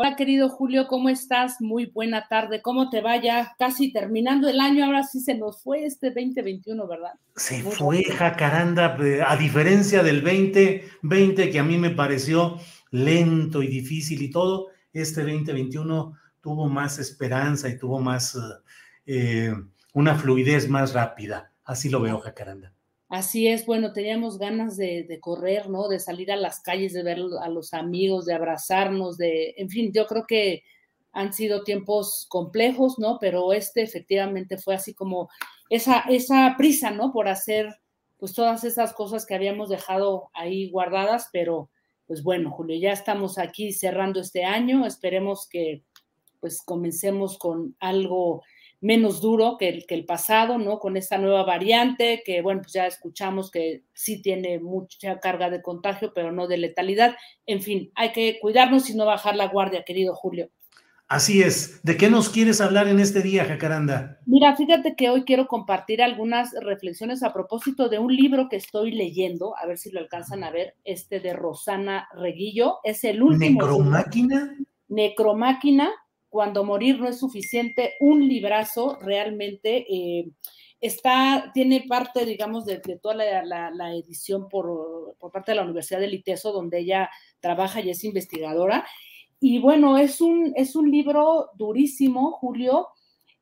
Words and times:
Hola, 0.00 0.14
querido 0.14 0.48
Julio, 0.48 0.86
¿cómo 0.86 1.08
estás? 1.08 1.60
Muy 1.60 1.86
buena 1.86 2.28
tarde. 2.28 2.62
¿Cómo 2.62 2.88
te 2.88 3.00
vaya? 3.00 3.56
Casi 3.58 3.92
terminando 3.92 4.48
el 4.48 4.60
año, 4.60 4.84
ahora 4.84 5.02
sí 5.02 5.18
se 5.18 5.34
nos 5.34 5.60
fue 5.60 5.86
este 5.86 6.10
2021, 6.10 6.86
¿verdad? 6.86 7.14
Se 7.34 7.64
Muy 7.64 7.72
fue. 7.72 8.04
Jacaranda, 8.04 8.96
eh, 9.00 9.22
a 9.26 9.36
diferencia 9.36 10.04
del 10.04 10.22
2020 10.22 11.50
que 11.50 11.58
a 11.58 11.64
mí 11.64 11.78
me 11.78 11.90
pareció 11.90 12.60
lento 12.92 13.60
y 13.60 13.66
difícil 13.66 14.22
y 14.22 14.30
todo, 14.30 14.68
este 14.92 15.22
2021 15.22 16.12
tuvo 16.40 16.68
más 16.68 17.00
esperanza 17.00 17.68
y 17.68 17.76
tuvo 17.76 17.98
más, 17.98 18.36
eh, 18.36 18.38
eh, 19.06 19.54
una 19.94 20.14
fluidez 20.14 20.68
más 20.68 20.92
rápida. 20.94 21.50
Así 21.64 21.88
lo 21.88 22.00
veo, 22.00 22.20
Jacaranda. 22.20 22.72
Así 23.08 23.48
es, 23.48 23.64
bueno, 23.64 23.94
teníamos 23.94 24.38
ganas 24.38 24.76
de, 24.76 25.18
correr, 25.20 25.70
¿no? 25.70 25.88
De 25.88 25.98
salir 25.98 26.30
a 26.30 26.36
las 26.36 26.60
calles, 26.60 26.92
de 26.92 27.02
ver 27.02 27.18
a 27.40 27.48
los 27.48 27.72
amigos, 27.72 28.26
de 28.26 28.34
abrazarnos, 28.34 29.16
de, 29.16 29.54
en 29.56 29.70
fin, 29.70 29.92
yo 29.94 30.06
creo 30.06 30.26
que 30.26 30.62
han 31.12 31.32
sido 31.32 31.64
tiempos 31.64 32.26
complejos, 32.28 32.98
¿no? 32.98 33.18
Pero 33.18 33.52
este 33.54 33.82
efectivamente 33.82 34.58
fue 34.58 34.74
así 34.74 34.92
como 34.92 35.30
esa, 35.70 36.00
esa 36.00 36.54
prisa, 36.58 36.90
¿no? 36.90 37.12
Por 37.12 37.28
hacer 37.28 37.80
pues 38.18 38.34
todas 38.34 38.64
esas 38.64 38.92
cosas 38.92 39.24
que 39.24 39.34
habíamos 39.34 39.70
dejado 39.70 40.30
ahí 40.34 40.70
guardadas, 40.70 41.28
pero 41.32 41.70
pues 42.06 42.22
bueno, 42.22 42.50
Julio, 42.50 42.76
ya 42.78 42.92
estamos 42.92 43.38
aquí 43.38 43.72
cerrando 43.72 44.20
este 44.20 44.44
año, 44.44 44.84
esperemos 44.86 45.48
que 45.48 45.82
pues 46.40 46.62
comencemos 46.62 47.38
con 47.38 47.74
algo 47.80 48.42
menos 48.80 49.20
duro 49.20 49.56
que 49.58 49.68
el, 49.68 49.86
que 49.86 49.94
el 49.94 50.04
pasado, 50.04 50.58
¿no? 50.58 50.78
Con 50.78 50.96
esta 50.96 51.18
nueva 51.18 51.44
variante 51.44 52.22
que, 52.24 52.42
bueno, 52.42 52.62
pues 52.62 52.72
ya 52.72 52.86
escuchamos 52.86 53.50
que 53.50 53.84
sí 53.92 54.22
tiene 54.22 54.60
mucha 54.60 55.18
carga 55.20 55.50
de 55.50 55.62
contagio, 55.62 56.12
pero 56.14 56.32
no 56.32 56.46
de 56.46 56.58
letalidad. 56.58 57.16
En 57.46 57.62
fin, 57.62 57.90
hay 57.94 58.12
que 58.12 58.38
cuidarnos 58.40 58.88
y 58.90 58.94
no 58.94 59.06
bajar 59.06 59.36
la 59.36 59.48
guardia, 59.48 59.84
querido 59.84 60.14
Julio. 60.14 60.50
Así 61.08 61.42
es. 61.42 61.82
¿De 61.82 61.96
qué 61.96 62.10
nos 62.10 62.28
quieres 62.28 62.60
hablar 62.60 62.86
en 62.86 63.00
este 63.00 63.22
día, 63.22 63.46
Jacaranda? 63.46 64.18
Mira, 64.26 64.54
fíjate 64.56 64.94
que 64.94 65.08
hoy 65.08 65.24
quiero 65.24 65.46
compartir 65.48 66.02
algunas 66.02 66.52
reflexiones 66.60 67.22
a 67.22 67.32
propósito 67.32 67.88
de 67.88 67.98
un 67.98 68.14
libro 68.14 68.50
que 68.50 68.56
estoy 68.56 68.92
leyendo, 68.92 69.56
a 69.56 69.66
ver 69.66 69.78
si 69.78 69.90
lo 69.90 70.00
alcanzan 70.00 70.44
a 70.44 70.50
ver, 70.50 70.74
este 70.84 71.20
de 71.20 71.32
Rosana 71.32 72.08
Reguillo, 72.14 72.80
es 72.84 73.04
el 73.04 73.22
último. 73.22 73.62
¿Necromáquina? 73.62 74.54
Necromáquina, 74.88 75.90
cuando 76.28 76.64
morir 76.64 77.00
no 77.00 77.08
es 77.08 77.18
suficiente, 77.18 77.94
un 78.00 78.26
librazo 78.26 78.98
realmente. 79.00 79.86
Eh, 79.88 80.30
está, 80.80 81.50
tiene 81.54 81.84
parte, 81.88 82.24
digamos, 82.24 82.64
de, 82.64 82.78
toda 83.02 83.14
la, 83.14 83.44
la, 83.44 83.70
la 83.70 83.94
edición 83.94 84.48
por, 84.48 85.16
por, 85.18 85.32
parte 85.32 85.52
de 85.52 85.56
la 85.56 85.64
Universidad 85.64 86.00
del 86.00 86.14
ITESO, 86.14 86.52
donde 86.52 86.80
ella 86.80 87.10
trabaja 87.40 87.80
y 87.80 87.90
es 87.90 88.04
investigadora. 88.04 88.86
Y 89.40 89.58
bueno, 89.60 89.98
es 89.98 90.20
un, 90.20 90.52
es 90.56 90.74
un 90.74 90.90
libro 90.90 91.50
durísimo, 91.54 92.32
Julio, 92.32 92.88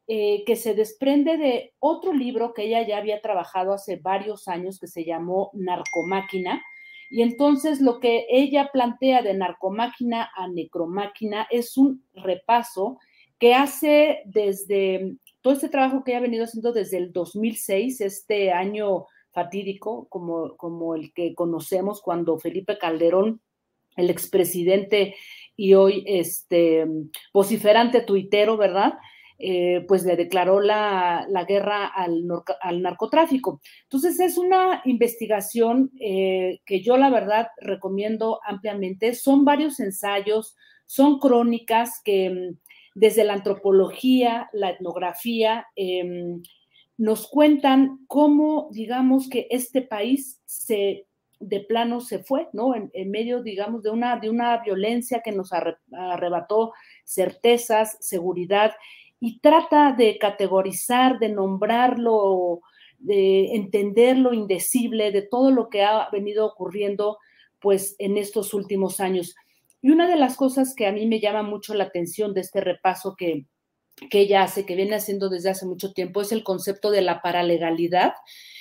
eh, 0.08 0.44
que 0.46 0.56
se 0.56 0.74
desprende 0.74 1.36
de 1.36 1.74
otro 1.78 2.12
libro 2.12 2.54
que 2.54 2.64
ella 2.64 2.86
ya 2.86 2.98
había 2.98 3.20
trabajado 3.20 3.72
hace 3.72 3.96
varios 3.96 4.46
años, 4.46 4.78
que 4.78 4.86
se 4.86 5.04
llamó 5.04 5.50
Narcomáquina. 5.54 6.62
Y 7.10 7.22
entonces 7.22 7.80
lo 7.80 8.00
que 8.00 8.26
ella 8.28 8.70
plantea 8.72 9.22
de 9.22 9.34
narcomáquina 9.34 10.30
a 10.34 10.48
necromáquina 10.48 11.46
es 11.50 11.76
un 11.76 12.04
repaso 12.14 12.98
que 13.38 13.54
hace 13.54 14.22
desde 14.26 15.16
todo 15.40 15.54
este 15.54 15.68
trabajo 15.68 16.02
que 16.04 16.16
ha 16.16 16.20
venido 16.20 16.44
haciendo 16.44 16.72
desde 16.72 16.98
el 16.98 17.12
2006, 17.12 18.00
este 18.00 18.52
año 18.52 19.06
fatídico 19.32 20.08
como, 20.08 20.56
como 20.56 20.94
el 20.94 21.12
que 21.12 21.34
conocemos 21.34 22.00
cuando 22.00 22.38
Felipe 22.38 22.78
Calderón, 22.78 23.42
el 23.96 24.10
expresidente 24.10 25.14
y 25.54 25.74
hoy 25.74 26.04
este 26.06 26.86
vociferante 27.32 28.00
tuitero, 28.00 28.56
¿verdad? 28.56 28.94
Eh, 29.38 29.84
pues 29.86 30.02
le 30.04 30.16
declaró 30.16 30.60
la, 30.60 31.26
la 31.28 31.44
guerra 31.44 31.86
al, 31.86 32.26
narcotráfico. 32.80 33.60
Entonces 33.82 34.18
es 34.18 34.38
una 34.38 34.80
investigación 34.86 35.90
eh, 36.00 36.60
que 36.64 36.80
yo 36.80 36.96
la 36.96 37.10
verdad 37.10 37.48
recomiendo 37.60 38.40
ampliamente. 38.46 39.14
Son 39.14 39.44
varios 39.44 39.78
ensayos, 39.78 40.56
son 40.86 41.18
crónicas 41.18 42.00
que 42.02 42.54
desde 42.94 43.24
la 43.24 43.34
antropología, 43.34 44.48
la 44.54 44.70
etnografía, 44.70 45.66
eh, 45.76 46.38
nos 46.96 47.28
cuentan 47.28 48.06
cómo, 48.06 48.70
digamos, 48.72 49.28
que 49.28 49.48
este 49.50 49.82
país 49.82 50.40
se 50.46 51.04
de 51.38 51.60
plano 51.60 52.00
se 52.00 52.20
fue, 52.20 52.48
¿no? 52.54 52.74
En, 52.74 52.90
en, 52.94 53.10
medio, 53.10 53.42
digamos, 53.42 53.82
de 53.82 53.90
una, 53.90 54.16
de 54.16 54.30
una 54.30 54.56
violencia 54.62 55.20
que 55.22 55.32
nos 55.32 55.50
arrebató 55.52 56.72
certezas, 57.04 57.98
seguridad, 58.00 58.72
y 59.26 59.40
trata 59.40 59.90
de 59.90 60.18
categorizar, 60.18 61.18
de 61.18 61.30
nombrarlo, 61.30 62.60
de 63.00 63.56
entender 63.56 64.16
lo 64.16 64.32
indecible, 64.32 65.10
de 65.10 65.22
todo 65.22 65.50
lo 65.50 65.68
que 65.68 65.82
ha 65.82 66.08
venido 66.12 66.46
ocurriendo, 66.46 67.18
pues, 67.58 67.96
en 67.98 68.18
estos 68.18 68.54
últimos 68.54 69.00
años. 69.00 69.34
Y 69.82 69.90
una 69.90 70.06
de 70.06 70.14
las 70.14 70.36
cosas 70.36 70.76
que 70.76 70.86
a 70.86 70.92
mí 70.92 71.06
me 71.06 71.18
llama 71.18 71.42
mucho 71.42 71.74
la 71.74 71.82
atención 71.82 72.34
de 72.34 72.42
este 72.42 72.60
repaso 72.60 73.16
que, 73.18 73.46
que 74.10 74.20
ella 74.20 74.44
hace, 74.44 74.64
que 74.64 74.76
viene 74.76 74.94
haciendo 74.94 75.28
desde 75.28 75.50
hace 75.50 75.66
mucho 75.66 75.92
tiempo, 75.92 76.20
es 76.20 76.30
el 76.30 76.44
concepto 76.44 76.92
de 76.92 77.02
la 77.02 77.20
paralegalidad, 77.20 78.12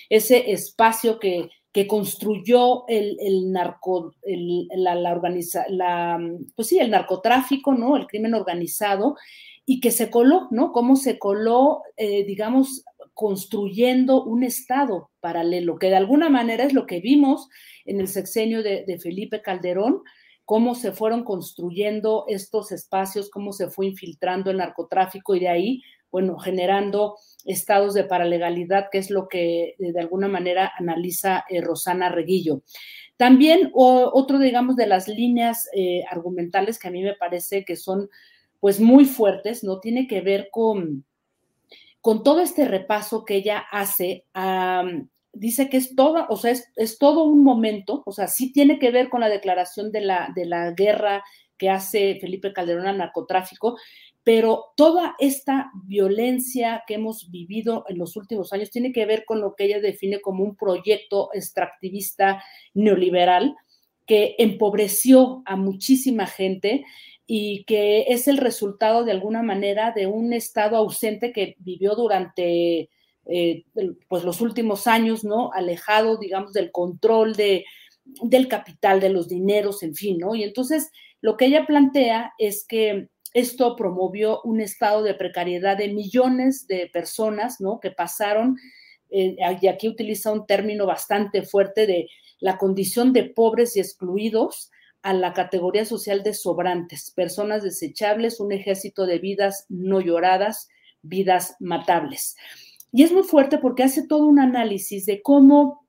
ese 0.10 0.52
espacio 0.52 1.20
que, 1.20 1.50
que 1.72 1.86
construyó 1.86 2.88
el, 2.88 3.18
el 3.20 3.52
narco, 3.52 4.16
la, 4.24 4.96
la, 4.96 6.20
pues 6.56 6.68
sí, 6.68 6.80
el 6.80 6.90
narcotráfico, 6.90 7.76
¿no? 7.76 7.98
El 7.98 8.08
crimen 8.08 8.34
organizado, 8.34 9.16
y 9.66 9.80
que 9.80 9.92
se 9.92 10.12
coló, 10.12 10.48
¿no? 10.52 10.72
Cómo 10.72 10.96
se 10.96 11.18
coló, 11.18 11.82
eh, 11.98 12.24
digamos, 12.26 12.86
construyendo 13.14 14.24
un 14.24 14.44
Estado 14.44 15.10
paralelo, 15.20 15.80
que 15.80 15.88
de 15.90 15.96
alguna 15.96 16.30
manera 16.30 16.64
es 16.66 16.74
lo 16.74 16.86
que 16.86 17.00
vimos 17.00 17.50
en 17.86 18.00
el 18.00 18.08
sexenio 18.08 18.62
de, 18.62 19.00
Felipe 19.02 19.42
Calderón, 19.42 20.04
cómo 20.44 20.76
se 20.76 20.92
fueron 20.92 21.24
construyendo 21.24 22.26
estos 22.28 22.72
espacios, 22.72 23.30
cómo 23.32 23.52
se 23.54 23.70
fue 23.70 23.88
infiltrando 23.88 24.52
el 24.52 24.58
narcotráfico 24.58 25.34
y 25.34 25.40
de 25.40 25.48
ahí, 25.48 25.82
bueno, 26.12 26.38
generando 26.38 27.16
estados 27.46 27.94
de 27.96 28.04
paralegalidad, 28.04 28.90
que 28.92 29.00
es 29.00 29.10
lo 29.10 29.28
que 29.28 29.70
eh, 29.70 29.76
de 29.80 30.00
alguna 30.00 30.28
manera 30.28 30.72
analiza 30.78 31.44
eh, 31.50 31.62
Rosana 31.62 32.10
Reguillo. 32.10 32.62
También 33.18 33.72
o, 33.74 34.12
otro, 34.14 34.38
digamos, 34.38 34.76
de 34.76 34.88
las 34.88 35.08
líneas 35.08 35.70
argumentales 36.12 36.78
que 36.78 36.90
a 36.90 36.92
mí 36.92 37.02
me 37.02 37.16
parece 37.16 37.64
que 37.64 37.78
son 37.78 38.10
pues 38.66 38.80
muy 38.80 39.06
fuertes, 39.06 39.64
¿no? 39.64 39.80
Tiene 39.80 40.08
que 40.08 40.22
ver 40.22 40.50
con, 40.52 41.06
con 42.02 42.24
todo 42.24 42.40
este 42.40 42.66
repaso 42.66 43.24
que 43.24 43.36
ella 43.36 43.60
hace 43.72 44.26
dice 45.34 45.70
que 45.70 45.78
es 45.78 45.96
toda, 45.96 46.26
o 46.32 46.36
sea, 46.36 46.50
es, 46.50 46.72
es, 46.76 46.98
todo 46.98 47.26
un 47.26 47.44
momento, 47.44 48.02
o 48.08 48.12
sea, 48.12 48.26
sí 48.26 48.52
tiene 48.52 48.80
que 48.80 48.90
ver 48.90 49.10
con 49.10 49.22
la 49.22 49.30
declaración 49.30 49.92
de 49.92 50.02
la, 50.02 50.32
de 50.36 50.48
la 50.48 50.72
guerra 50.72 51.24
que 51.60 51.70
hace 51.70 52.18
Felipe 52.20 52.54
Calderón 52.54 52.88
al 52.88 52.98
narcotráfico, 52.98 53.78
pero 54.24 54.74
toda 54.76 55.14
esta 55.20 55.70
violencia 55.86 56.84
que 56.88 56.96
hemos 56.96 57.30
vivido 57.30 57.86
en 57.88 58.00
los 58.00 58.16
últimos 58.16 58.52
años 58.52 58.72
tiene 58.72 58.92
que 58.92 59.06
ver 59.06 59.26
con 59.26 59.42
lo 59.42 59.54
que 59.54 59.66
ella 59.66 59.80
define 59.80 60.22
como 60.22 60.44
un 60.44 60.56
proyecto 60.56 61.30
extractivista 61.36 62.44
neoliberal 62.74 63.56
que 64.08 64.34
empobreció 64.40 65.44
a 65.46 65.56
muchísima 65.56 66.26
gente 66.26 66.84
y 67.28 67.64
que 67.66 68.06
es 68.10 68.28
el 68.28 68.38
resultado 68.38 69.04
de 69.04 69.12
alguna 69.12 69.42
manera 69.42 69.92
de 69.92 70.06
un 70.08 70.34
estado 70.34 70.78
ausente 70.78 71.32
que 71.32 71.56
vivió 71.60 71.96
durante 71.96 72.90
eh, 73.26 73.64
pues 74.08 74.24
los 74.24 74.42
últimos 74.42 74.86
años, 74.86 75.24
¿no? 75.24 75.52
Alejado, 75.54 76.18
digamos, 76.18 76.54
del 76.54 76.72
control 76.72 77.34
de, 77.34 77.66
del 78.22 78.48
capital, 78.48 79.00
de 79.00 79.10
los 79.10 79.28
dineros, 79.28 79.82
en 79.82 79.96
fin, 79.96 80.20
¿no? 80.20 80.36
Y 80.36 80.44
entonces 80.44 80.92
lo 81.22 81.36
que 81.36 81.46
ella 81.46 81.66
plantea 81.66 82.34
es 82.38 82.66
que 82.68 83.10
esto 83.34 83.76
promovió 83.76 84.42
un 84.44 84.62
estado 84.62 85.02
de 85.02 85.16
precariedad 85.16 85.78
de 85.78 85.92
millones 85.92 86.68
de 86.68 86.90
personas, 86.94 87.60
¿no? 87.60 87.80
Que 87.80 87.90
pasaron, 87.90 88.58
eh, 89.10 89.36
y 89.62 89.68
aquí 89.68 89.90
utiliza 89.90 90.32
un 90.32 90.46
término 90.46 90.86
bastante 90.86 91.42
fuerte 91.42 91.88
de 91.88 92.08
la 92.40 92.58
condición 92.58 93.12
de 93.12 93.24
pobres 93.24 93.76
y 93.76 93.80
excluidos 93.80 94.70
a 95.06 95.14
la 95.14 95.34
categoría 95.34 95.86
social 95.86 96.24
de 96.24 96.34
sobrantes, 96.34 97.12
personas 97.12 97.62
desechables, 97.62 98.40
un 98.40 98.52
ejército 98.52 99.06
de 99.06 99.20
vidas 99.20 99.68
no 99.70 100.02
lloradas, 100.02 100.68
vidas 101.04 101.56
matables. 101.60 102.36
Y 102.92 103.04
es 103.04 103.12
muy 103.12 103.22
fuerte 103.22 103.60
porque 103.60 103.84
hace 103.84 104.08
todo 104.08 104.26
un 104.26 104.40
análisis 104.40 105.06
de 105.06 105.22
cómo 105.22 105.86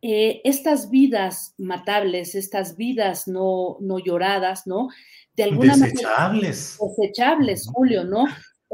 eh, 0.00 0.40
estas 0.44 0.88
vidas 0.88 1.54
matables, 1.58 2.34
estas 2.34 2.78
vidas 2.78 3.28
no, 3.28 3.76
no 3.80 3.98
lloradas, 3.98 4.66
¿no? 4.66 4.88
De 5.36 5.42
alguna 5.42 5.76
desechables. 5.76 6.78
Manera, 6.80 6.94
desechables, 6.96 7.66
Julio, 7.70 8.04
¿no? 8.04 8.24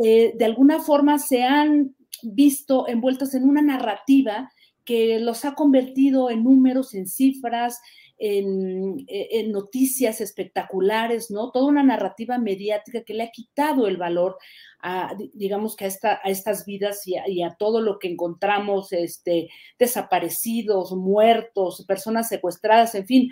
Eh, 0.05 0.35
de 0.39 0.45
alguna 0.45 0.79
forma 0.79 1.19
se 1.19 1.43
han 1.43 1.97
visto 2.23 2.87
envueltas 2.87 3.35
en 3.35 3.43
una 3.43 3.63
narrativa 3.63 4.53
que 4.85 5.19
los 5.19 5.45
ha 5.45 5.57
convertido 5.57 6.31
en 6.31 6.45
números, 6.45 6.95
en 6.95 7.09
cifras, 7.09 7.81
en, 8.19 9.05
en, 9.07 9.53
noticias 9.53 10.21
espectaculares, 10.21 11.31
¿no? 11.31 11.51
Toda 11.51 11.67
una 11.67 11.83
narrativa 11.83 12.39
mediática 12.39 13.05
que 13.05 13.15
le 13.15 13.25
ha 13.25 13.31
quitado 13.31 13.87
el 13.87 13.97
valor 13.97 14.39
a, 14.81 15.15
digamos 15.35 15.77
que 15.77 15.85
a, 15.85 15.89
esta, 15.89 16.21
a 16.23 16.29
estas 16.29 16.65
vidas 16.65 17.07
y 17.07 17.17
a, 17.17 17.29
y 17.29 17.43
a, 17.43 17.55
todo 17.55 17.81
lo 17.81 17.99
que 17.99 18.09
encontramos, 18.09 18.93
este, 18.93 19.49
desaparecidos, 19.79 20.93
muertos, 20.93 21.85
personas 21.87 22.29
secuestradas, 22.29 22.95
en 22.95 23.07
fin, 23.07 23.31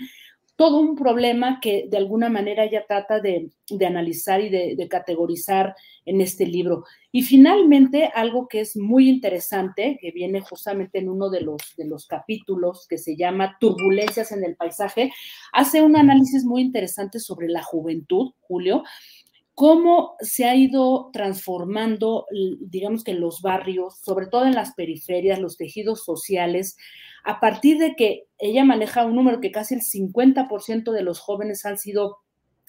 todo 0.57 0.81
un 0.81 0.97
problema 0.97 1.61
que 1.61 1.87
de 1.89 1.99
alguna 1.99 2.31
manera 2.31 2.65
ella 2.65 2.85
trata 2.89 3.21
de, 3.21 3.51
de 3.69 3.87
analizar 3.87 4.41
y 4.41 4.49
de, 4.49 4.75
de, 4.75 4.89
categorizar 4.89 5.75
en 6.07 6.23
este 6.23 6.47
libro. 6.47 6.85
Y 7.13 7.23
finalmente, 7.23 8.11
algo 8.15 8.49
que 8.49 8.61
es 8.61 8.75
muy 8.77 9.09
interesante, 9.09 9.99
que 10.01 10.13
viene 10.13 10.41
justamente 10.41 10.99
en 10.99 11.11
uno 11.11 11.29
de 11.29 11.43
los, 11.43 11.61
de 11.77 11.87
los 11.87 12.07
capítulos 12.07 12.87
que 12.89 12.97
se 12.97 13.17
llama 13.17 13.59
Turbulencias 13.61 14.33
en 14.33 14.45
el 14.45 14.57
paisaje, 14.57 15.13
hace 15.53 15.83
un 15.83 15.95
análisis 15.95 16.45
muy 16.45 16.63
interesante 16.63 17.21
sobre 17.21 17.49
la 17.49 17.63
juventud, 17.63 18.33
Julio, 18.41 18.83
cómo 19.57 20.17
se 20.21 20.45
ha 20.45 20.55
ido 20.55 21.09
transformando, 21.15 22.27
digamos 22.61 23.03
que 23.03 23.13
en 23.13 23.21
los 23.21 23.41
barrios, 23.41 23.99
sobre 24.03 24.27
todo 24.27 24.45
en 24.45 24.55
las 24.55 24.75
periferias, 24.75 25.41
los 25.41 25.57
tejidos 25.57 26.05
sociales, 26.05 26.77
a 27.25 27.41
partir 27.41 27.79
de 27.79 27.97
que 27.97 28.27
ella 28.37 28.67
maneja 28.67 29.07
un 29.07 29.17
número 29.17 29.41
que 29.41 29.51
casi 29.51 29.75
el 29.75 29.81
50% 29.81 30.93
de 30.93 31.03
los 31.03 31.21
jóvenes 31.21 31.65
han 31.65 31.79
sido 31.79 32.19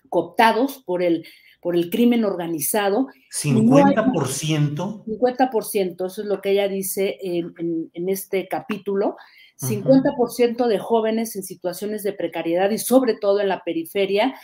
cooptados 0.07 0.81
por 0.85 1.03
el, 1.03 1.25
por 1.59 1.75
el 1.75 1.89
crimen 1.89 2.23
organizado. 2.23 3.07
¿50%? 3.33 5.03
50%, 5.03 6.07
eso 6.07 6.21
es 6.21 6.27
lo 6.27 6.39
que 6.39 6.51
ella 6.51 6.69
dice 6.69 7.17
en, 7.21 7.53
en, 7.57 7.91
en 7.93 8.07
este 8.07 8.47
capítulo. 8.47 9.17
50% 9.59 10.67
de 10.67 10.79
jóvenes 10.79 11.35
en 11.35 11.43
situaciones 11.43 12.03
de 12.03 12.13
precariedad 12.13 12.69
y 12.69 12.77
sobre 12.77 13.15
todo 13.15 13.41
en 13.41 13.49
la 13.49 13.61
periferia 13.65 14.35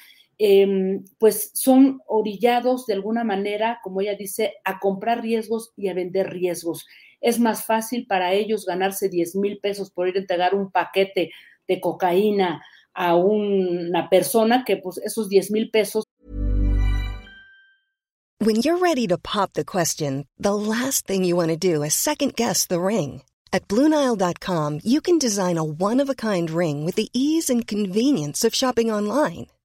eh, 0.46 1.00
pues 1.20 1.52
son 1.54 2.02
orillados 2.06 2.86
de 2.86 2.96
alguna 2.96 3.24
manera, 3.24 3.80
como 3.82 4.02
ella 4.02 4.16
dice, 4.16 4.56
a 4.66 4.78
comprar 4.78 5.22
riesgos 5.22 5.72
y 5.78 5.88
a 5.88 5.94
vender 5.94 6.32
riesgos. 6.32 6.86
Es 7.22 7.40
más 7.40 7.66
fácil 7.66 8.06
para 8.08 8.34
ellos 8.34 8.66
ganarse 8.66 9.08
10 9.08 9.38
mil 9.38 9.60
pesos 9.60 9.90
por 9.90 10.10
ir 10.10 10.18
a 10.18 10.20
entregar 10.20 10.54
un 10.54 10.70
paquete 10.70 11.32
de 11.66 11.80
cocaína 11.80 12.62
a 12.94 13.16
una 13.16 14.10
persona 14.10 14.66
que 14.66 14.76
pues 14.76 14.98
esos 14.98 15.30
10 15.30 15.52
mil 15.52 15.72
pesos. 15.72 16.04
When 18.40 18.58
you're 18.58 18.80
ready 18.80 19.08
to 19.08 19.18
pop 19.18 19.54
the 19.54 19.64
question, 19.64 20.26
the 20.38 20.54
last 20.54 21.08
thing 21.08 21.24
you 21.24 21.38
want 21.38 21.52
to 21.52 21.56
do 21.56 21.84
is 21.84 21.94
second 21.94 22.36
guess 22.36 22.68
the 22.68 22.82
ring. 22.82 23.22
At 23.54 23.70
BlueNile.com, 23.70 24.82
you 24.84 25.00
can 25.00 25.18
design 25.18 25.58
a 25.58 25.64
one-of-a-kind 25.64 26.50
ring 26.50 26.84
with 26.84 26.96
the 26.96 27.08
ease 27.14 27.50
and 27.50 27.66
convenience 27.66 28.44
of 28.44 28.54
shopping 28.54 28.92
online. 28.92 29.48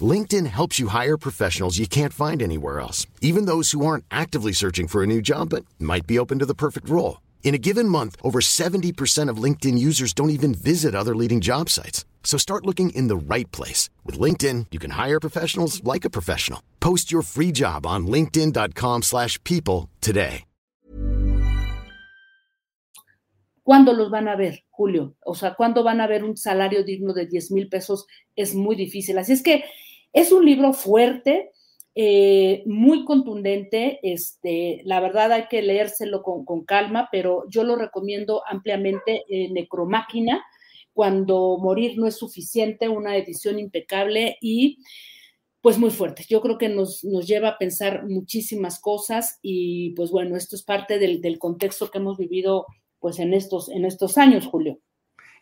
LinkedIn 0.00 0.46
helps 0.46 0.80
you 0.80 0.88
hire 0.88 1.16
professionals 1.16 1.78
you 1.78 1.86
can't 1.86 2.12
find 2.12 2.42
anywhere 2.42 2.80
else, 2.80 3.06
even 3.20 3.44
those 3.44 3.70
who 3.70 3.86
aren't 3.86 4.04
actively 4.10 4.52
searching 4.52 4.88
for 4.88 5.04
a 5.04 5.06
new 5.06 5.22
job 5.22 5.50
but 5.50 5.64
might 5.78 6.06
be 6.06 6.18
open 6.18 6.40
to 6.40 6.46
the 6.46 6.54
perfect 6.54 6.88
role. 6.88 7.20
In 7.44 7.54
a 7.54 7.58
given 7.58 7.88
month, 7.88 8.16
over 8.22 8.40
70% 8.40 9.28
of 9.28 9.36
LinkedIn 9.36 9.78
users 9.78 10.12
don't 10.12 10.30
even 10.38 10.54
visit 10.54 10.94
other 10.94 11.14
leading 11.14 11.40
job 11.40 11.68
sites. 11.70 12.04
So 12.24 12.36
start 12.38 12.66
looking 12.66 12.90
in 12.90 13.06
the 13.06 13.16
right 13.16 13.50
place. 13.52 13.90
With 14.02 14.18
LinkedIn, 14.18 14.66
you 14.72 14.80
can 14.80 14.92
hire 14.92 15.20
professionals 15.20 15.84
like 15.84 16.04
a 16.04 16.10
professional. 16.10 16.60
Post 16.80 17.12
your 17.12 17.22
free 17.22 17.52
job 17.52 17.86
on 17.86 18.08
linkedin.com 18.08 19.02
slash 19.02 19.38
people 19.44 19.88
today. 20.00 20.44
¿Cuándo 23.66 23.94
los 23.94 24.10
van 24.10 24.28
a 24.28 24.36
ver, 24.36 24.62
Julio? 24.68 25.16
O 25.24 25.34
sea, 25.34 25.54
¿cuándo 25.54 25.82
van 25.82 26.02
a 26.02 26.06
ver 26.06 26.22
un 26.22 26.36
salario 26.36 26.84
digno 26.84 27.14
de 27.14 27.26
10 27.26 27.50
mil 27.52 27.68
pesos? 27.68 28.04
Es 28.36 28.54
muy 28.54 28.76
difícil. 28.76 29.16
Así 29.16 29.32
es 29.32 29.42
que 29.42 29.64
Es 30.14 30.30
un 30.30 30.46
libro 30.46 30.72
fuerte, 30.72 31.50
eh, 31.96 32.62
muy 32.66 33.04
contundente. 33.04 33.98
Este, 34.04 34.80
la 34.84 35.00
verdad 35.00 35.32
hay 35.32 35.48
que 35.48 35.60
leérselo 35.60 36.22
con, 36.22 36.44
con 36.44 36.64
calma, 36.64 37.08
pero 37.10 37.44
yo 37.50 37.64
lo 37.64 37.74
recomiendo 37.74 38.42
ampliamente 38.48 39.24
en 39.28 39.54
Necromáquina, 39.54 40.42
cuando 40.92 41.58
morir 41.60 41.98
no 41.98 42.06
es 42.06 42.16
suficiente, 42.16 42.88
una 42.88 43.16
edición 43.16 43.58
impecable 43.58 44.38
y 44.40 44.78
pues 45.60 45.78
muy 45.78 45.90
fuerte. 45.90 46.24
Yo 46.28 46.40
creo 46.40 46.58
que 46.58 46.68
nos, 46.68 47.02
nos 47.02 47.26
lleva 47.26 47.48
a 47.48 47.58
pensar 47.58 48.04
muchísimas 48.06 48.80
cosas 48.80 49.40
y 49.42 49.94
pues 49.96 50.12
bueno, 50.12 50.36
esto 50.36 50.54
es 50.54 50.62
parte 50.62 51.00
del, 51.00 51.20
del 51.20 51.40
contexto 51.40 51.90
que 51.90 51.98
hemos 51.98 52.18
vivido 52.18 52.66
pues 53.00 53.18
en 53.18 53.34
estos, 53.34 53.68
en 53.68 53.84
estos 53.84 54.16
años, 54.16 54.46
Julio. 54.46 54.78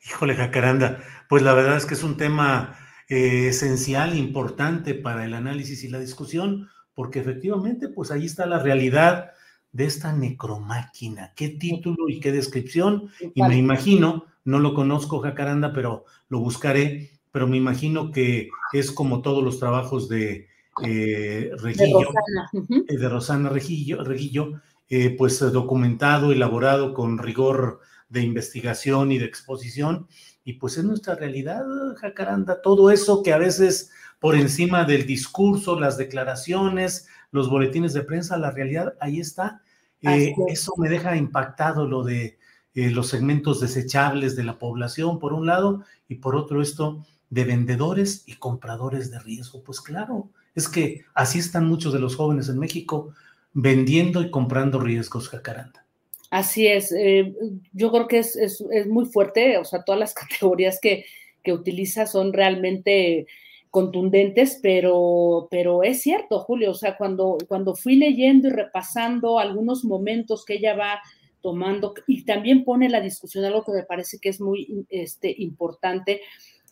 Híjole, 0.07 0.35
Jacaranda, 0.35 0.99
pues 1.29 1.43
la 1.43 1.53
verdad 1.53 1.77
es 1.77 1.85
que 1.85 1.95
es 1.95 2.03
un 2.03 2.17
tema 2.17 2.79
eh, 3.15 3.49
esencial, 3.49 4.17
importante 4.17 4.95
para 4.95 5.27
el 5.27 5.35
análisis 5.35 5.85
y 5.85 5.89
la 5.89 5.99
discusión, 5.99 6.71
porque 6.95 7.19
efectivamente, 7.19 7.89
pues 7.89 8.11
ahí 8.11 8.25
está 8.25 8.47
la 8.47 8.59
realidad 8.59 9.33
de 9.71 9.85
esta 9.85 10.15
necromáquina. 10.15 11.35
Qué 11.37 11.51
título 11.51 12.09
y 12.09 12.21
qué 12.21 12.33
descripción. 12.33 13.11
Y 13.35 13.43
me 13.43 13.59
imagino, 13.59 14.25
no 14.47 14.61
lo 14.61 14.73
conozco, 14.73 15.21
Jacaranda, 15.21 15.75
pero 15.75 16.07
lo 16.31 16.41
buscaré, 16.41 17.11
pero 17.31 17.47
me 17.47 17.59
imagino 17.59 18.13
que 18.13 18.49
es 18.73 18.91
como 18.91 19.21
todos 19.21 19.45
los 19.45 19.59
trabajos 19.59 20.09
de 20.09 20.49
eh, 20.83 21.51
Regillo, 21.59 21.99
de 21.99 22.05
Rosana, 22.07 22.51
de 22.89 23.09
Rosana 23.11 23.49
Regillo, 23.51 24.05
Regillo 24.05 24.55
eh, 24.89 25.15
pues 25.19 25.39
documentado, 25.53 26.33
elaborado 26.33 26.95
con 26.95 27.19
rigor 27.19 27.81
de 28.13 28.21
investigación 28.23 29.11
y 29.11 29.19
de 29.19 29.25
exposición 29.25 30.07
y 30.45 30.55
pues 30.55 30.77
es 30.77 30.85
nuestra 30.85 31.15
realidad, 31.15 31.65
Jacaranda, 31.97 32.61
todo 32.63 32.91
eso 32.91 33.23
que 33.23 33.33
a 33.33 33.39
veces 33.39 33.91
por 34.19 34.35
encima 34.35 34.85
del 34.85 35.07
discurso, 35.07 35.79
las 35.79 35.97
declaraciones, 35.97 37.09
los 37.31 37.49
boletines 37.49 37.93
de 37.93 38.03
prensa, 38.03 38.37
la 38.37 38.51
realidad, 38.51 38.95
ahí 39.01 39.21
está. 39.21 39.63
Eh, 40.01 40.35
eso 40.49 40.75
me 40.77 40.89
deja 40.89 41.17
impactado 41.17 41.87
lo 41.87 42.03
de 42.03 42.39
eh, 42.75 42.91
los 42.91 43.09
segmentos 43.09 43.61
desechables 43.61 44.37
de 44.37 44.45
la 44.45 44.59
población, 44.59 45.19
por 45.19 45.33
un 45.33 45.47
lado, 45.47 45.85
y 46.09 46.17
por 46.17 46.37
otro 46.37 46.61
esto 46.61 47.05
de 47.31 47.45
vendedores 47.45 48.25
y 48.27 48.35
compradores 48.35 49.11
de 49.11 49.19
riesgo. 49.21 49.63
Pues 49.65 49.81
claro, 49.81 50.31
Es 50.55 50.69
que 50.69 51.05
así 51.15 51.39
están 51.39 51.67
muchos 51.67 51.93
de 51.93 51.99
los 51.99 52.15
jóvenes 52.17 52.49
en 52.49 52.59
México 52.59 53.15
vendiendo 53.55 54.23
y 54.23 54.31
comprando 54.31 54.79
riesgos, 54.81 55.29
Jacaranda. 55.29 55.85
Así 56.33 56.67
es, 56.67 56.91
eh, 56.93 57.35
yo 57.75 57.93
creo 57.93 58.09
que 58.09 58.21
es, 58.21 58.37
es, 58.37 58.65
es, 58.71 58.87
muy 58.87 59.05
fuerte, 59.05 59.59
o 59.59 59.67
sea, 59.67 59.83
todas 59.85 60.01
las 60.01 60.15
categorías 60.41 60.79
que, 60.81 61.05
que 61.45 61.53
utiliza 61.53 62.07
son 62.07 62.33
realmente 62.33 63.27
contundentes, 63.69 64.59
pero, 64.63 65.47
pero 65.51 65.83
es 65.83 66.01
cierto, 66.01 66.41
Julio, 66.41 66.71
o 66.71 66.75
sea, 66.75 66.97
cuando, 66.97 67.37
cuando 67.49 67.75
fui 67.75 67.97
leyendo 67.97 68.49
y 68.49 68.53
repasando 68.53 69.39
algunos 69.39 69.85
momentos 69.85 70.47
que 70.47 70.55
ella 70.55 70.75
va 70.75 71.03
tomando 71.43 71.93
y 72.07 72.25
también 72.25 72.65
pone 72.65 72.89
la 72.89 73.03
discusión 73.03 73.45
algo 73.45 73.63
que 73.63 73.73
me 73.73 73.83
parece 73.83 74.19
que 74.19 74.31
es 74.31 74.41
muy 74.41 74.87
este, 74.89 75.35
importante, 75.37 76.23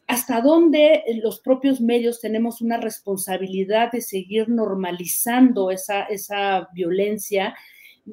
hasta 0.06 0.40
dónde 0.40 1.04
los 1.22 1.38
propios 1.40 1.82
medios 1.82 2.18
tenemos 2.22 2.62
una 2.62 2.78
responsabilidad 2.78 3.92
de 3.92 4.00
seguir 4.00 4.48
normalizando 4.48 5.70
esa, 5.70 6.04
esa 6.04 6.66
violencia 6.72 7.54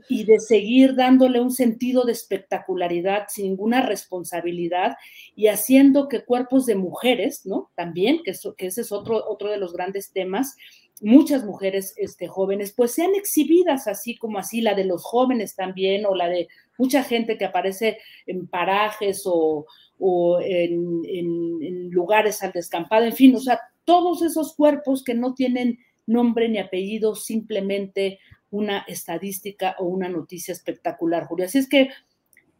y 0.10 0.25
de 0.25 0.39
seguir 0.39 0.96
dándole 0.96 1.42
un 1.42 1.51
sentido 1.51 2.04
de 2.06 2.12
espectacularidad 2.12 3.27
sin 3.30 3.46
ninguna 3.46 3.82
responsabilidad 3.82 4.96
y 5.36 5.48
haciendo 5.48 6.08
que 6.08 6.25
cuerpos 6.25 6.66
de 6.66 6.75
mujeres, 6.75 7.46
¿no? 7.46 7.72
También, 7.75 8.22
que, 8.24 8.32
eso, 8.32 8.56
que 8.56 8.68
ese 8.68 8.82
es 8.82 8.92
otro, 8.92 9.24
otro 9.27 9.51
de 9.51 9.58
los 9.58 9.74
grandes 9.74 10.12
temas, 10.12 10.56
muchas 11.01 11.46
mujeres 11.46 11.94
este, 11.98 12.27
jóvenes, 12.27 12.74
pues 12.75 12.92
sean 12.92 13.13
exhibidas 13.16 13.88
así 13.88 14.18
como 14.18 14.39
así, 14.39 14.62
la 14.62 14.74
de 14.74 14.86
los 14.86 15.04
jóvenes 15.04 15.56
también, 15.56 16.06
o 16.06 16.16
la 16.16 16.27
de 16.27 16.48
mucha 16.77 17.04
gente 17.04 17.38
que 17.38 17.46
aparece 17.46 18.00
en 18.25 18.48
parajes 18.48 19.24
o, 19.25 19.66
o 20.00 20.39
en, 20.42 21.01
en, 21.06 21.89
lugares 21.92 22.44
al 22.44 22.51
descampado, 22.51 23.06
en 23.06 23.13
fin, 23.13 23.36
o 23.36 23.39
sea, 23.39 23.60
todos 23.86 24.22
esos 24.22 24.56
cuerpos 24.56 25.04
que 25.04 25.13
no 25.13 25.34
tienen 25.34 25.80
nombre 26.06 26.50
ni 26.50 26.58
apellido, 26.58 27.16
simplemente 27.16 28.20
una 28.50 28.80
estadística 28.88 29.75
o 29.80 29.86
una 29.86 30.10
noticia 30.10 30.51
espectacular, 30.51 31.25
Julio. 31.25 31.46
Así 31.46 31.58
es 31.58 31.70
que, 31.70 31.89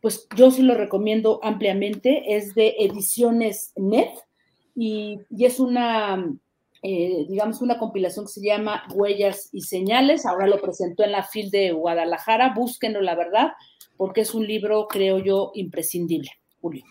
pues 0.01 0.27
yo 0.36 0.51
sí 0.51 0.62
lo 0.62 0.75
recomiendo 0.75 1.39
ampliamente, 1.44 2.36
es 2.36 2.53
de 2.56 2.75
Ediciones 2.79 3.74
Net 3.75 4.10
y, 4.75 5.20
es 5.38 5.60
una, 5.60 6.24
eh, 6.84 7.25
digamos, 7.27 7.62
una 7.62 7.79
compilación 7.79 8.25
que 8.25 8.32
se 8.32 8.46
llama 8.46 8.84
Huellas 8.94 9.50
y 9.51 9.62
Señales. 9.62 10.25
Ahora 10.25 10.48
lo 10.48 10.62
presentó 10.62 11.03
en 11.03 11.13
la 11.13 11.24
FIL 11.24 11.50
de 11.50 11.72
Guadalajara, 11.72 12.53
búsquenlo, 12.53 13.01
la 13.01 13.15
verdad, 13.15 13.53
porque 13.96 14.22
es 14.22 14.36
un 14.36 14.46
libro, 14.46 14.88
creo 14.88 15.20
yo, 15.20 15.51
imprescindible, 15.56 16.29
Julio. 16.62 16.84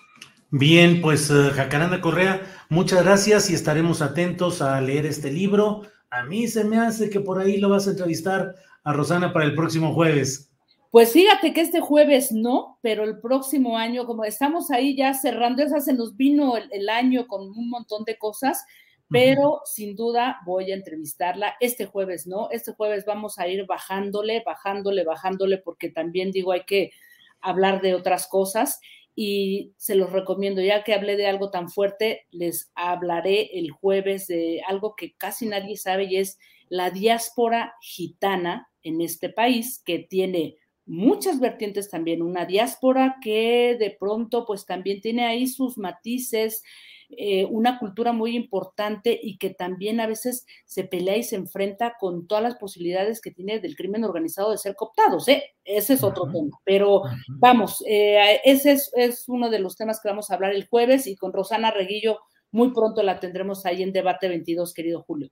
Bien, 0.50 1.00
pues 1.00 1.28
uh, 1.30 1.50
Jacaranda 1.52 2.00
Correa, 2.00 2.40
muchas 2.68 3.04
gracias 3.04 3.50
y 3.50 3.54
estaremos 3.54 4.00
atentos 4.00 4.62
a 4.62 4.80
leer 4.80 5.04
este 5.04 5.30
libro. 5.30 5.82
A 6.10 6.24
mí 6.24 6.46
se 6.48 6.64
me 6.64 6.78
hace 6.78 7.10
que 7.10 7.20
por 7.20 7.38
ahí 7.38 7.58
lo 7.58 7.68
vas 7.68 7.86
a 7.86 7.90
entrevistar 7.90 8.54
a 8.84 8.92
Rosana 8.92 9.32
para 9.32 9.44
el 9.44 9.54
próximo 9.54 9.92
jueves? 9.92 10.52
Pues 10.90 11.12
fíjate 11.12 11.52
que 11.52 11.60
este 11.60 11.80
jueves 11.80 12.32
no, 12.32 12.78
pero 12.80 13.04
el 13.04 13.18
próximo 13.20 13.76
año, 13.76 14.06
como 14.06 14.24
estamos 14.24 14.70
ahí 14.70 14.96
ya 14.96 15.12
cerrando, 15.12 15.62
esa 15.62 15.80
se 15.80 15.92
nos 15.92 16.16
vino 16.16 16.56
el, 16.56 16.68
el 16.72 16.88
año 16.88 17.26
con 17.26 17.42
un 17.42 17.68
montón 17.68 18.04
de 18.04 18.16
cosas, 18.16 18.64
pero 19.08 19.50
uh 19.50 19.56
-huh. 19.56 19.60
sin 19.64 19.96
duda 19.96 20.38
voy 20.46 20.70
a 20.70 20.74
entrevistarla. 20.74 21.54
Este 21.60 21.86
jueves 21.86 22.26
no, 22.26 22.48
este 22.50 22.72
jueves 22.72 23.04
vamos 23.04 23.38
a 23.38 23.48
ir 23.48 23.66
bajándole, 23.66 24.42
bajándole, 24.46 25.04
bajándole, 25.04 25.58
porque 25.58 25.90
también 25.90 26.30
digo, 26.30 26.52
hay 26.52 26.64
que 26.64 26.92
hablar 27.40 27.80
de 27.82 27.94
otras 27.94 28.26
cosas 28.28 28.80
y 29.16 29.72
se 29.78 29.96
los 29.96 30.12
recomiendo. 30.12 30.60
Ya 30.60 30.84
que 30.84 30.94
hablé 30.94 31.16
de 31.16 31.26
algo 31.26 31.50
tan 31.50 31.70
fuerte, 31.70 32.26
les 32.30 32.70
hablaré 32.76 33.58
el 33.58 33.70
jueves 33.70 34.28
de 34.28 34.60
algo 34.68 34.94
que 34.94 35.14
casi 35.14 35.46
nadie 35.46 35.76
sabe 35.76 36.04
y 36.04 36.18
es 36.18 36.38
la 36.68 36.90
diáspora 36.90 37.74
gitana 37.80 38.68
en 38.82 39.00
este 39.00 39.30
país, 39.30 39.82
que 39.84 40.00
tiene 40.00 40.56
muchas 40.84 41.40
vertientes 41.40 41.90
también, 41.90 42.22
una 42.22 42.44
diáspora 42.44 43.16
que 43.20 43.76
de 43.80 43.96
pronto 43.98 44.44
pues 44.46 44.66
también 44.66 45.00
tiene 45.00 45.24
ahí 45.24 45.48
sus 45.48 45.78
matices, 45.78 46.62
eh, 47.10 47.44
una 47.44 47.78
cultura 47.78 48.12
muy 48.12 48.36
importante 48.36 49.18
y 49.20 49.38
que 49.38 49.50
también 49.50 50.00
a 50.00 50.06
veces 50.06 50.46
se 50.64 50.84
pelea 50.84 51.16
y 51.16 51.22
se 51.22 51.36
enfrenta 51.36 51.94
con 51.98 52.26
todas 52.26 52.42
las 52.42 52.56
posibilidades 52.56 53.20
que 53.20 53.30
tiene 53.30 53.60
del 53.60 53.76
crimen 53.76 54.04
organizado 54.04 54.50
de 54.50 54.58
ser 54.58 54.74
cooptados, 54.74 55.28
¿eh? 55.28 55.54
ese 55.64 55.94
es 55.94 56.02
otro 56.02 56.24
uh 56.24 56.26
-huh. 56.28 56.32
tema, 56.32 56.58
pero 56.64 56.96
uh 56.96 57.04
-huh. 57.04 57.36
vamos, 57.38 57.82
eh, 57.86 58.40
ese 58.44 58.72
es, 58.72 58.90
es 58.94 59.28
uno 59.28 59.50
de 59.50 59.58
los 59.58 59.76
temas 59.76 60.00
que 60.00 60.08
vamos 60.08 60.30
a 60.30 60.34
hablar 60.34 60.54
el 60.54 60.66
jueves 60.68 61.06
y 61.06 61.16
con 61.16 61.32
Rosana 61.32 61.70
Reguillo 61.70 62.18
muy 62.50 62.72
pronto 62.72 63.02
la 63.02 63.20
tendremos 63.20 63.66
ahí 63.66 63.82
en 63.82 63.92
Debate 63.92 64.28
22, 64.28 64.72
querido 64.72 65.02
Julio. 65.02 65.30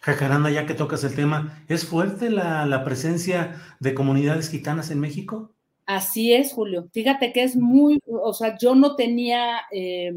Jacaranda, 0.00 0.50
ya 0.50 0.66
que 0.66 0.74
tocas 0.74 1.04
el 1.04 1.14
tema, 1.14 1.64
¿es 1.68 1.84
fuerte 1.84 2.30
la, 2.30 2.66
la, 2.66 2.84
presencia 2.84 3.62
de 3.80 3.94
comunidades 3.94 4.48
gitanas 4.48 4.90
en 4.90 5.00
México? 5.00 5.54
Así 5.86 6.32
es, 6.32 6.52
Julio. 6.52 6.88
Fíjate 6.92 7.32
que 7.32 7.44
es 7.44 7.56
muy, 7.56 8.00
o 8.06 8.34
sea, 8.34 8.58
yo 8.58 8.74
no 8.74 8.96
tenía, 8.96 9.60
eh, 9.70 10.14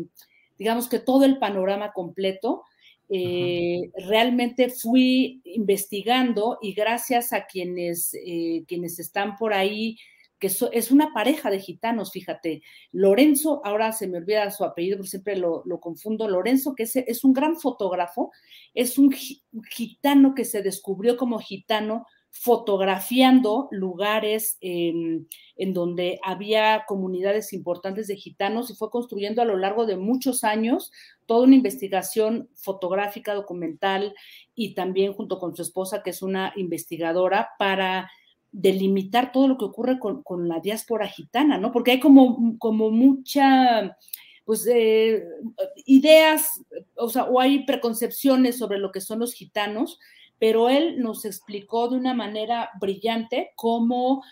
digamos 0.59 0.87
que 0.87 0.99
todo 0.99 1.25
el 1.25 1.39
panorama 1.39 1.91
completo. 1.93 2.63
Eh, 3.09 3.79
uh 3.79 3.85
-huh. 3.85 4.07
Realmente 4.07 4.69
fui 4.69 5.41
investigando 5.45 6.59
y 6.61 6.73
gracias 6.73 7.33
a 7.33 7.47
quienes, 7.47 8.13
eh, 8.13 8.63
quienes 8.67 8.99
están 8.99 9.35
por 9.37 9.53
ahí 9.53 9.97
que 10.39 10.47
es 10.47 10.91
una 10.91 11.13
pareja 11.13 11.51
de 11.51 11.59
gitanos, 11.59 12.11
fíjate. 12.13 12.63
Lorenzo, 12.93 13.61
ahora 13.65 13.91
se 13.91 14.07
me 14.07 14.17
olvida 14.17 14.49
su 14.51 14.63
apellido, 14.63 14.97
porque 14.97 15.09
siempre 15.09 15.35
lo, 15.35 15.63
lo 15.65 15.81
confundo. 15.81 16.29
Lorenzo, 16.29 16.75
que 16.75 16.83
es, 16.83 16.95
es, 16.95 17.25
un 17.25 17.33
gran 17.33 17.57
fotógrafo, 17.57 18.31
es 18.73 18.97
un 18.97 19.13
gitano 19.69 20.33
que 20.33 20.45
se 20.45 20.61
descubrió 20.61 21.17
como 21.17 21.39
gitano 21.39 22.05
fotografiando 22.31 23.67
lugares 23.71 24.57
eh, 24.61 25.21
en 25.57 25.73
donde 25.73 26.19
había 26.23 26.85
comunidades 26.87 27.53
importantes 27.53 28.07
de 28.07 28.15
gitanos 28.15 28.69
y 28.69 28.75
fue 28.75 28.89
construyendo 28.91 29.41
a 29.41 29.45
lo 29.45 29.57
largo 29.57 29.85
de 29.85 29.97
muchos 29.97 30.43
años 30.43 30.91
toda 31.25 31.45
una 31.45 31.55
investigación 31.55 32.49
fotográfica, 32.53 33.33
documental 33.33 34.13
y 34.55 34.73
también 34.73 35.13
junto 35.13 35.39
con 35.39 35.55
su 35.55 35.63
esposa, 35.63 36.03
que 36.03 36.11
es 36.11 36.21
una 36.21 36.53
investigadora, 36.55 37.49
para 37.57 38.09
delimitar 38.51 39.31
todo 39.31 39.47
lo 39.47 39.57
que 39.57 39.65
ocurre 39.65 39.99
con, 39.99 40.23
con, 40.23 40.47
la 40.47 40.59
diáspora 40.59 41.07
gitana, 41.07 41.57
¿no? 41.57 41.71
Porque 41.71 41.91
hay 41.91 41.99
como, 41.99 42.57
como 42.57 42.89
mucha, 42.89 43.95
pues, 44.43 44.67
eh, 44.67 45.23
ideas, 45.85 46.63
o 46.95 47.09
sea, 47.09 47.25
o 47.25 47.39
hay 47.39 47.65
preconcepciones 47.65 48.57
sobre 48.57 48.79
lo 48.79 48.91
que 48.91 49.01
son 49.01 49.19
los 49.19 49.33
gitanos, 49.33 49.99
pero 50.39 50.69
él 50.69 50.99
nos 50.99 51.25
explicó 51.25 51.89
de 51.89 51.97
una 51.97 52.13
manera 52.13 52.69
brillante 52.79 53.51
cómo, 53.55 54.23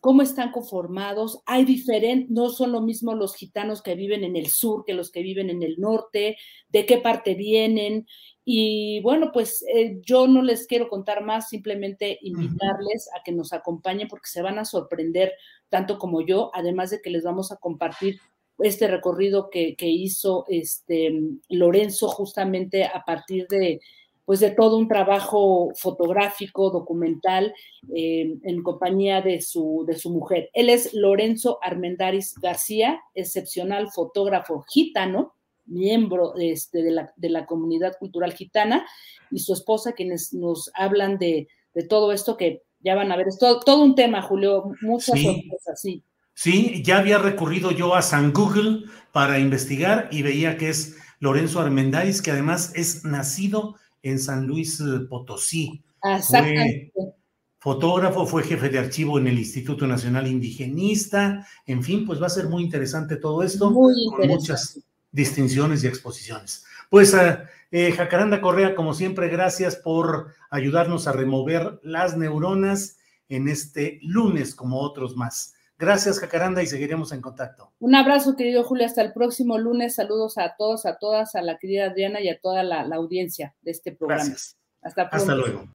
cómo 0.00 0.22
están 0.22 0.52
conformados. 0.52 1.42
Hay 1.44 1.64
diferentes, 1.64 2.30
no 2.30 2.48
son 2.50 2.70
lo 2.72 2.80
mismo 2.80 3.14
los 3.14 3.34
gitanos 3.34 3.82
que 3.82 3.96
viven 3.96 4.22
en 4.22 4.36
el 4.36 4.46
sur 4.46 4.84
que 4.86 4.94
los 4.94 5.10
que 5.10 5.22
viven 5.22 5.50
en 5.50 5.64
el 5.64 5.76
norte, 5.78 6.36
de 6.68 6.86
qué 6.86 6.98
parte 6.98 7.34
vienen. 7.34 8.06
Y 8.44 9.00
bueno, 9.00 9.32
pues 9.32 9.64
eh, 9.74 9.98
yo 10.02 10.28
no 10.28 10.40
les 10.40 10.68
quiero 10.68 10.88
contar 10.88 11.24
más, 11.24 11.48
simplemente 11.48 12.16
invitarles 12.22 13.10
a 13.18 13.24
que 13.24 13.32
nos 13.32 13.52
acompañen 13.52 14.06
porque 14.06 14.28
se 14.28 14.42
van 14.42 14.58
a 14.58 14.64
sorprender 14.64 15.32
tanto 15.68 15.98
como 15.98 16.24
yo, 16.24 16.52
además 16.54 16.90
de 16.90 17.02
que 17.02 17.10
les 17.10 17.24
vamos 17.24 17.50
a 17.50 17.56
compartir 17.56 18.20
este 18.60 18.86
recorrido 18.86 19.50
que, 19.50 19.74
que 19.74 19.88
hizo 19.88 20.44
este 20.48 21.12
Lorenzo 21.50 22.08
justamente 22.08 22.84
a 22.84 23.02
partir 23.04 23.46
de, 23.48 23.80
pues 24.26 24.40
de 24.40 24.50
todo 24.50 24.76
un 24.76 24.88
trabajo 24.88 25.72
fotográfico, 25.76 26.70
documental, 26.70 27.54
eh, 27.94 28.36
en 28.42 28.62
compañía 28.62 29.22
de 29.22 29.40
su, 29.40 29.84
de 29.86 29.96
su 29.96 30.10
mujer. 30.10 30.50
Él 30.52 30.68
es 30.68 30.92
Lorenzo 30.92 31.60
Armendaris 31.62 32.34
García, 32.34 33.00
excepcional 33.14 33.88
fotógrafo 33.92 34.64
gitano, 34.68 35.32
miembro 35.64 36.34
este, 36.38 36.82
de, 36.82 36.90
la, 36.90 37.12
de, 37.16 37.30
la, 37.30 37.46
comunidad 37.46 37.96
cultural 37.98 38.32
gitana, 38.32 38.84
y 39.30 39.38
su 39.38 39.52
esposa, 39.52 39.92
quienes 39.92 40.34
nos 40.34 40.70
hablan 40.74 41.18
de, 41.18 41.48
de 41.74 41.84
todo 41.84 42.12
esto 42.12 42.36
que 42.36 42.62
ya 42.80 42.96
van 42.96 43.12
a 43.12 43.16
ver, 43.16 43.28
es 43.28 43.38
todo, 43.38 43.60
todo 43.60 43.82
un 43.84 43.94
tema, 43.94 44.22
Julio, 44.22 44.72
muchas 44.82 45.18
sí. 45.18 45.24
sorpresas, 45.24 45.80
sí. 45.80 46.02
Sí, 46.34 46.82
ya 46.84 46.98
había 46.98 47.18
recurrido 47.18 47.70
yo 47.70 47.94
a 47.94 48.02
San 48.02 48.32
Google 48.32 48.86
para 49.12 49.38
investigar 49.38 50.08
y 50.10 50.22
veía 50.22 50.58
que 50.58 50.68
es 50.68 50.96
Lorenzo 51.18 51.60
Armendáriz, 51.60 52.20
que 52.20 52.30
además 52.30 52.72
es 52.74 53.04
nacido 53.04 53.76
en 54.10 54.18
San 54.18 54.46
Luis 54.46 54.80
eh, 54.80 55.00
Potosí. 55.08 55.82
Exactamente. 56.02 56.92
Fue 56.94 57.16
fotógrafo, 57.58 58.26
fue 58.26 58.44
jefe 58.44 58.68
de 58.68 58.78
archivo 58.78 59.18
en 59.18 59.26
el 59.26 59.38
Instituto 59.40 59.88
Nacional 59.88 60.28
Indigenista, 60.28 61.44
en 61.66 61.82
fin, 61.82 62.06
pues 62.06 62.22
va 62.22 62.26
a 62.26 62.30
ser 62.30 62.48
muy 62.48 62.62
interesante 62.62 63.16
todo 63.16 63.42
esto, 63.42 63.72
muy 63.72 63.92
con 64.16 64.28
muchas 64.28 64.80
distinciones 65.10 65.82
y 65.82 65.88
exposiciones. 65.88 66.64
Pues 66.90 67.12
uh, 67.12 67.38
eh, 67.72 67.90
Jacaranda 67.90 68.40
Correa, 68.40 68.76
como 68.76 68.94
siempre, 68.94 69.28
gracias 69.28 69.74
por 69.74 70.28
ayudarnos 70.48 71.08
a 71.08 71.12
remover 71.12 71.80
las 71.82 72.16
neuronas 72.16 72.98
en 73.28 73.48
este 73.48 73.98
lunes, 74.02 74.54
como 74.54 74.80
otros 74.80 75.16
más. 75.16 75.54
Gracias, 75.78 76.18
Jacaranda, 76.18 76.62
y 76.62 76.66
seguiremos 76.66 77.12
en 77.12 77.20
contacto. 77.20 77.72
Un 77.80 77.94
abrazo, 77.94 78.34
querido 78.34 78.64
Julio, 78.64 78.86
hasta 78.86 79.02
el 79.02 79.12
próximo 79.12 79.58
lunes. 79.58 79.94
Saludos 79.94 80.38
a 80.38 80.56
todos, 80.56 80.86
a 80.86 80.96
todas, 80.96 81.34
a 81.34 81.42
la 81.42 81.58
querida 81.58 81.86
Adriana 81.86 82.20
y 82.20 82.30
a 82.30 82.40
toda 82.40 82.62
la, 82.62 82.86
la 82.86 82.96
audiencia 82.96 83.54
de 83.60 83.72
este 83.72 83.92
programa. 83.92 84.24
Gracias. 84.24 84.56
Hasta 84.82 85.10
pronto. 85.10 85.32
Hasta 85.32 85.34
luego. 85.34 85.68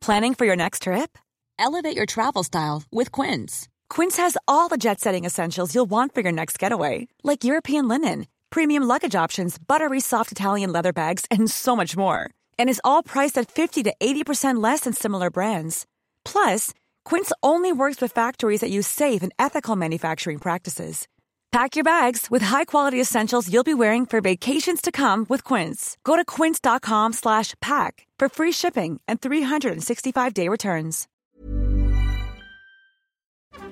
Planning 0.00 0.34
for 0.34 0.44
your 0.44 0.56
next 0.56 0.82
trip? 0.82 1.16
Elevate 1.58 1.96
your 1.96 2.04
travel 2.04 2.42
style 2.42 2.82
with 2.92 3.10
Quince. 3.10 3.68
Quince 3.88 4.18
has 4.18 4.36
all 4.46 4.68
the 4.68 4.76
jet 4.76 5.00
setting 5.00 5.24
essentials 5.24 5.74
you'll 5.74 5.88
want 5.88 6.14
for 6.14 6.20
your 6.20 6.32
next 6.32 6.58
getaway, 6.58 7.08
like 7.22 7.44
European 7.44 7.88
linen, 7.88 8.26
premium 8.50 8.82
luggage 8.82 9.14
options, 9.14 9.56
buttery 9.56 10.00
soft 10.00 10.30
Italian 10.32 10.72
leather 10.72 10.92
bags, 10.92 11.24
and 11.30 11.50
so 11.50 11.74
much 11.74 11.96
more. 11.96 12.28
And 12.58 12.68
is 12.68 12.80
all 12.84 13.02
priced 13.02 13.38
at 13.38 13.50
50 13.50 13.82
to 13.84 13.94
80% 13.98 14.62
less 14.62 14.80
than 14.80 14.92
similar 14.92 15.30
brands. 15.30 15.86
Plus, 16.24 16.74
Quince 17.04 17.32
only 17.42 17.72
works 17.72 18.02
with 18.02 18.12
factories 18.12 18.60
that 18.60 18.70
use 18.70 18.86
safe 18.86 19.22
and 19.22 19.32
ethical 19.38 19.76
manufacturing 19.76 20.38
practices. 20.38 21.06
Pack 21.54 21.76
your 21.76 21.84
bags 21.84 22.32
with 22.32 22.42
high-quality 22.42 23.00
essentials 23.00 23.48
you'll 23.48 23.62
be 23.62 23.74
wearing 23.74 24.06
for 24.06 24.20
vacations 24.20 24.80
to 24.82 24.90
come 24.90 25.24
with 25.28 25.44
Quince. 25.44 25.96
Go 26.02 26.16
to 26.16 26.24
quince.com 26.24 27.12
slash 27.12 27.54
pack 27.60 28.08
for 28.18 28.28
free 28.28 28.50
shipping 28.50 29.00
and 29.06 29.20
365-day 29.20 30.48
returns. 30.48 31.06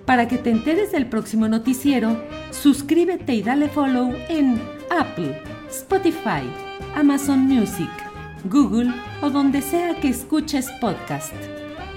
Para 0.07 0.29
que 0.29 0.39
te 0.39 0.51
enteres 0.51 0.93
del 0.93 1.07
próximo 1.07 1.49
noticiero, 1.49 2.17
suscríbete 2.53 3.35
y 3.35 3.43
dale 3.43 3.69
follow 3.69 4.15
en 4.29 4.61
Apple, 4.89 5.43
Spotify, 5.69 6.49
Amazon 6.95 7.41
Music, 7.49 7.91
Google 8.45 8.95
o 9.23 9.31
donde 9.31 9.61
sea 9.61 9.99
que 10.01 10.11
escuches 10.11 10.71
podcast. 10.81 11.62